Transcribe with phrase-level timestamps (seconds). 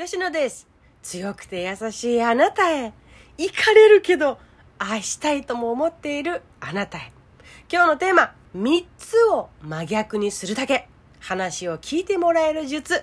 [0.00, 0.68] 吉野です。
[1.02, 2.92] 強くて優しいあなたへ。
[3.36, 4.38] 行かれるけど、
[4.78, 7.12] 愛したいとも思っているあなたへ。
[7.68, 10.88] 今日のテーマ、3つを真逆にするだけ。
[11.18, 13.02] 話を聞いてもらえる術。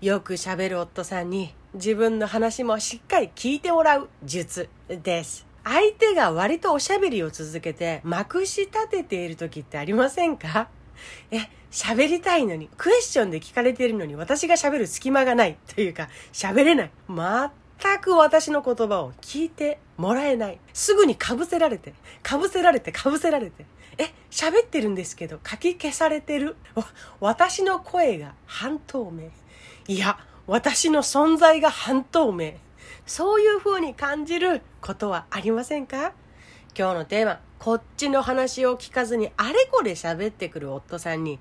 [0.00, 5.48] よく喋る夫さんに自分の話もしっかり聞いてもらう術です。
[5.64, 10.68] 相手が割とおしゃべりを続けてまくし立てている時ってありませんか？
[11.30, 16.90] え、喋りたいのに、クエスチョンで聞かれているのに私が喋る隙間がないというか、喋れない。
[17.08, 20.58] 全く私の言葉を聞いてもらえない。
[20.72, 23.66] すぐに被せられて、被せられて、被せられて。
[23.98, 26.56] え、喋ってるんですけど、書き消されてる。
[27.20, 29.30] 私の声が半透明。
[29.86, 32.54] いや、私の存在が半透明。
[33.06, 36.12] そういう風に感じることはありませんか？
[36.76, 41.38] 今日のテーマ、こっちの話を聞かずにあれこれ喋ってくる夫さんに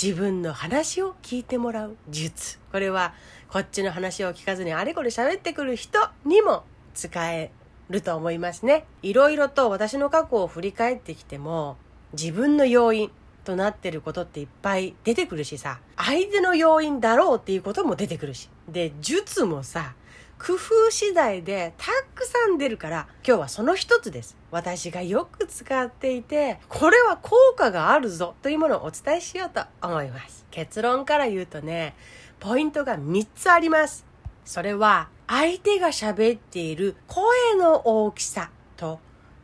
[0.00, 2.58] 自分の話を聞いてもらう術。
[2.72, 3.12] これは
[3.46, 7.52] こっちの話を聞かずにあれこれ喋ってくる人にも使え
[7.90, 8.86] ると思いますね。
[9.02, 11.76] いろいろと私の過去を振り返ってきても
[12.14, 13.10] 自分の要因
[13.44, 18.48] となってることっていっぱい出てくるしさ、相手の要因だろうっていうことも出てくるし。
[18.68, 19.94] で、術もさ、
[20.40, 24.38] 工夫次第でたくさん出るから今日はその一つです。
[24.50, 30.46] 私がよく使っていてこれは効果があるぞというものをお伝えしようと思います。
[30.50, 31.94] 結論から言うとね
[32.40, 34.06] ポイントが3つあります。
[34.46, 38.98] それは相手が喋っている声の大きさと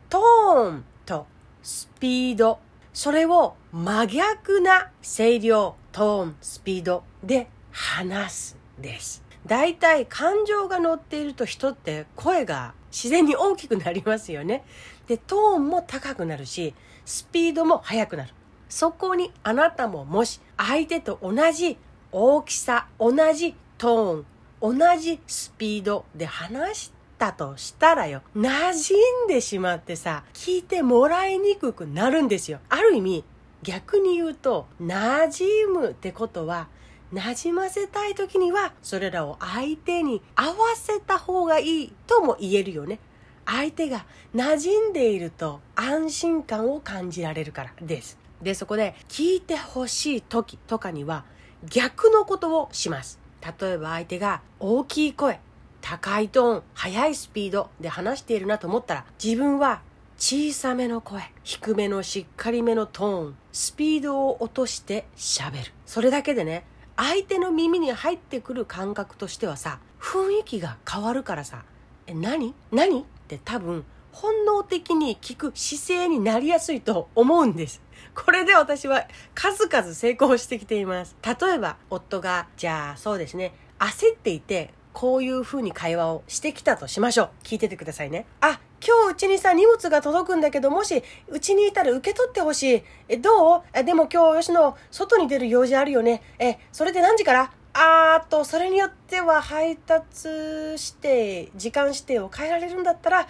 [0.09, 1.27] トーンと
[1.61, 2.57] スピード
[2.97, 14.65] それを真逆な声量トーンスピードで話すです大体感情が乗っていると人って声が自然に大きくなりますよね。
[15.05, 16.73] で、トーンも高くなるし、
[17.05, 18.33] スピードも速くなる。
[18.67, 21.77] そこにあなたももし相手と同じ
[22.11, 32.59] 大きさ、同じトーン、同じスピードで話したとしたらよ、馴染んでしまってさ、聞いてもらいにくくなるんですよ。
[32.69, 33.23] ある意味、
[33.63, 36.67] 逆に言うと、馴染むってことは、
[37.13, 42.99] 馴染ませたい時にはそれらを相手に合わせた方がいいとも言えるよね。
[43.45, 48.17] 相手が馴染んでいると安心感を感じられるからです。
[48.41, 51.23] でそこで聞いてほしい時とかには
[51.69, 53.19] 逆のことをします。
[53.61, 55.39] 例えば相手が大きい声
[55.81, 59.81] 高いトーン速いスピードで話しているなと思ったら自分は
[60.17, 65.71] 小さめの声低めのしっかりめのトーンスピードを落として喋る。
[65.85, 66.65] それだけでね
[66.95, 71.63] 相手の耳に入ってくる感覚としてはさ雰囲気が変わるからさ
[72.07, 72.55] 「え何？
[72.71, 77.83] 何?」って多分本能的に聞く姿勢になりやすいと思うんです。
[78.15, 79.05] これで私は
[79.35, 81.15] 数々成功してきています。
[81.23, 83.53] 例えば夫がじゃあそうですね。
[83.77, 92.83] 焦っていてこういう風に会話をしてきたとしましょう聞いててくださいねあ今日うちにさ、荷物が届くんだけど、もし、うちにいたら受け取ってほしい。
[93.09, 93.61] え、どう？
[93.73, 96.21] え、でも今日、吉野、外に出る用事あるよね。
[96.37, 97.51] え、それで何時から？
[97.73, 100.29] あーっと、それによっては配達
[100.77, 103.27] して、時間指定を変えられるんだったら、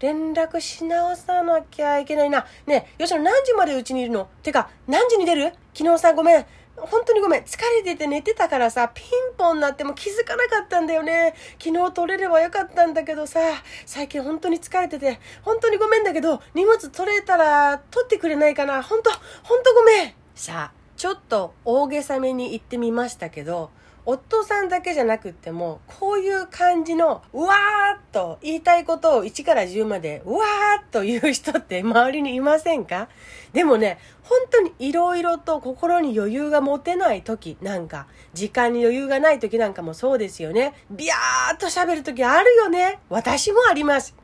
[0.00, 2.44] 連絡し直さなきゃいけないな。
[2.66, 4.28] ねえ、吉野何時までうちにいるの？
[4.42, 5.54] てか、何時に出る？
[5.72, 6.46] 昨日さ、ごめん。
[6.86, 7.42] 本当にごめん。
[7.42, 11.34] 疲れてて寝てたからさ、ピンポンになっても気づかなかったんだよね。
[11.62, 13.40] 昨日取れればよかったんだけどさ、
[13.86, 18.82] 最近本当に疲れてて、本当にごめんだけど、荷物取れたら取ってくれないかな。
[18.82, 19.10] 本当、
[19.42, 20.14] 本当ごめん。
[20.34, 23.70] さあ、ちょっと大げさめに言ってみましたけど、
[24.04, 33.08] 夫さんだけじゃなくっても、こういう感じの、うわーっと言いたいことを1から10まで、うわーっと言う人って周りにいませんか？
[33.54, 40.74] でもね、本当に色々と心に余裕が持てない時なんか、時間に余裕がない時なんかもそうですよね。
[40.90, 42.98] ビヤーっと喋る時あるよね。
[43.08, 44.14] 私もあります。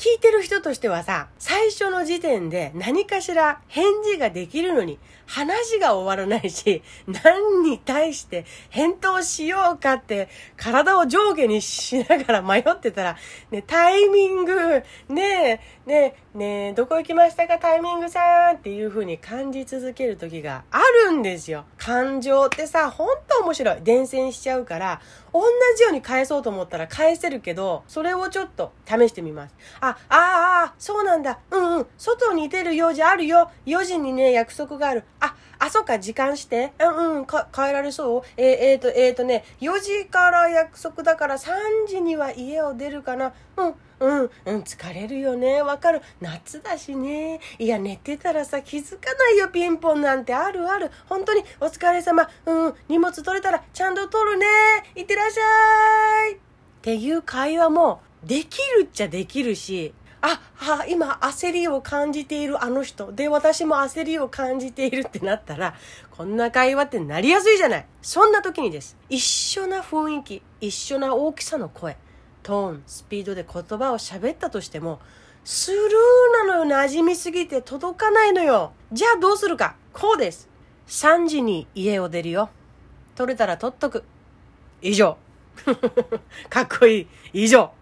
[0.00, 13.18] 聞いてる人としてはさ、最初の時点で何かしら返事ができるのに話が終わらないし、何に対して返答しようかって体を上下にしながら迷ってたら、
[13.50, 17.58] ね、タイミング、ねえ、ねえ、ねえ、どこ行きましたか？
[17.58, 20.80] タイミングさんっていう風に感じ続ける時があ
[21.10, 21.66] るんですよ。
[21.76, 23.82] 感情ってさ、ほんと面白い。
[23.82, 25.42] 伝染しちゃうから、同
[25.76, 29.54] じように返そうと思ったら返せるけど、それをちょっと試してみます。
[29.80, 31.38] あ、ああ、そうなんだ。
[31.50, 31.86] うんうん。
[31.96, 33.50] 外に出る用事あるよ。
[33.66, 35.04] 4時にね、約束がある。
[35.20, 36.72] あ、あ、そっか、時間して。
[36.78, 38.22] うんうん、か、変えられそう？
[38.36, 41.50] えー、えー、と、えー、とね、4時から約束だから3
[41.86, 43.32] 時には家を出るかな。
[43.56, 43.74] うん。
[44.00, 45.60] うん、うん、疲れるよね。
[45.60, 46.00] わかる。
[46.22, 47.38] 夏だしね。
[47.58, 50.90] いや、寝てたらさ、気づかないよ、ピンポンなんてあるある。
[51.06, 52.26] 本当に、お疲れ様。
[52.46, 54.46] うん、荷物取れたら、ちゃんと取るね。
[54.94, 56.36] いってらっしゃい。
[56.36, 56.38] っ
[56.80, 63.10] ていう会話もできるっちゃできるし、あ、あ、今焦りを感じているあの人。
[63.12, 65.74] で、私も焦りを感じているってなったら、
[66.10, 67.86] こんな会話ってなりやすいじゃない。
[68.02, 68.96] そんな時にです。
[69.08, 71.96] 一緒な雰囲気、一緒な大きさの声、
[72.42, 75.00] トーン、スピードで言葉を喋ったとしても、
[75.44, 76.70] スルーなのよ。
[76.70, 78.72] 馴染みすぎて届かないのよ。
[78.92, 79.76] じゃあどうするか。
[79.94, 80.48] こうです。
[80.88, 82.50] 3時に家を出るよ。
[83.14, 84.04] 取れたら取っとく。
[84.82, 85.16] 以上。
[86.50, 87.06] かっこいい。
[87.32, 87.72] 以上。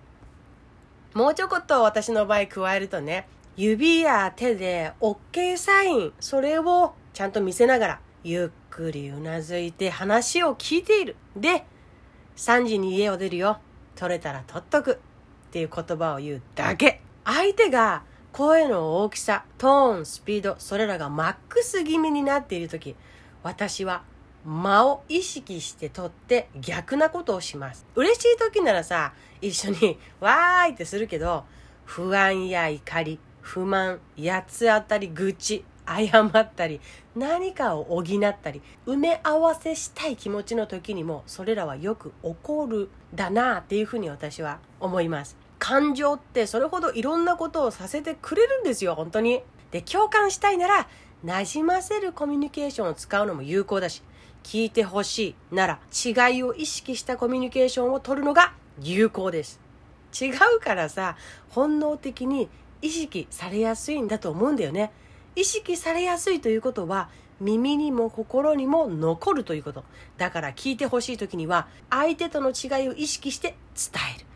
[1.15, 3.27] もうちょこっと私の場合加えるとね、
[3.57, 11.17] 指や手で OK サイン、それをちゃんと見せながら、ゆっくりうなずいて話を聞いている。
[11.37, 11.65] で、
[12.37, 13.59] 3時に家を出るよ。
[13.97, 15.01] 取れたら取っとく。
[15.49, 17.01] っていう言葉を言うだけ。
[17.25, 22.95] 相手が声の大きさ、トーン、スピード、それらがマックス気味になっている時、
[23.43, 24.03] 私は
[24.45, 27.87] 間を意識して取って逆なことをします。
[27.95, 31.45] 嬉しい時ならさ、一緒に わーいってするけど、
[31.85, 36.81] 不安や怒り、不満、八つ当たり、愚痴、謝ったり、
[37.17, 45.37] 何かを補ったり、埋め合わせしたい気持ちの時にも、それらはよく起こるだなっていうふうに私は思います。
[45.59, 49.43] 感情ってそれほどいろんなことをさせてくれるんですよ、本当に。
[49.71, 50.89] で、共感したいなら、
[51.25, 54.03] 馴染ませるコミュニケーションを使うのも有効だし、
[54.49, 59.61] 聞いてほしいなら違いを意識したコミュニケーションを取るのが有効です。
[60.19, 61.19] 違うからさ、
[61.51, 62.49] 本能的に
[62.81, 64.91] 意識されやすいんだと思うんだよね。
[65.37, 67.11] 意識されやすいということは
[67.43, 69.85] 耳にも心にも残るということ。
[70.17, 74.27] だから聞いてほしい時には相手との違いを意識して伝える。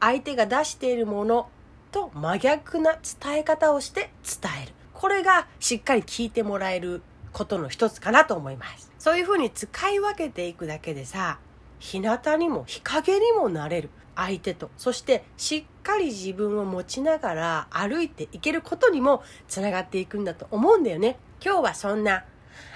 [0.00, 1.50] 相手が出しているもの
[1.92, 4.72] と真逆な伝え方をして伝える。
[4.94, 7.02] これがしっかり聞いてもらえる
[7.38, 8.90] ことの一つかなと思います。
[8.98, 11.38] そういうふうに使い分けていくだけでさ、
[11.78, 21.16] 日向にも日陰にもなれる相手と、そしてしっかり自分を持ちながら歩いていけることにもつながっていくんだと思うんだよね。
[21.40, 22.24] 今日はそんな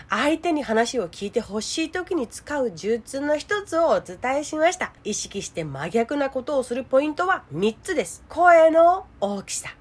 [0.09, 4.93] 相手に話を聞いてほしい時に使う術の一つをお伝えしました。
[5.03, 8.23] 意識して真逆なことをするポイントは3つです。
[8.29, 9.75] 声の大きさ、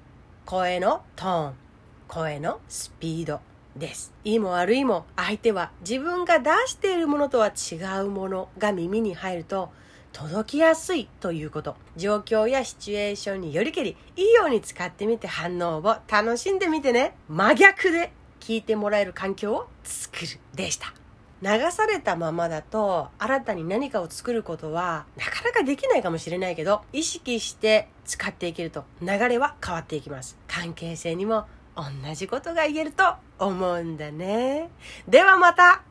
[0.44, 1.54] 声のトーン、
[2.08, 3.51] 声のスピード。
[3.76, 4.12] です。
[4.24, 9.70] いいも悪いも相手は自分が出しているものとは違うものが耳に入ると
[10.12, 11.76] 届きやすいということ。
[11.96, 17.14] 状況やシチュエーションによりけり、いいように使ってみて反応を楽しんでみてね。
[17.28, 20.92] 真逆で聞いてもらえる環境を作るでした。
[21.42, 31.46] 流されたままだと新たに何かを作ることはなかなかできないかもしれないけど意識して使っていけると流れは変わっていきます関係性にも
[31.76, 31.84] 同
[32.14, 34.68] じことが言えると思うんだね。
[35.08, 35.82] ではまた